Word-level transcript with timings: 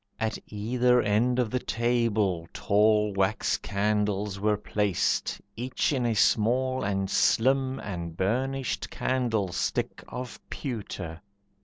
At 0.19 0.39
either 0.47 0.99
end 0.99 1.37
of 1.37 1.51
the 1.51 1.59
table, 1.59 2.47
tall 2.53 3.13
Wax 3.13 3.55
candles 3.59 4.39
were 4.39 4.57
placed, 4.57 5.39
each 5.55 5.93
in 5.93 6.07
a 6.07 6.15
small, 6.15 6.83
And 6.83 7.07
slim, 7.07 7.79
and 7.79 8.17
burnished 8.17 8.89
candlestick 8.89 10.03
Of 10.07 10.39
pewter. 10.49 11.21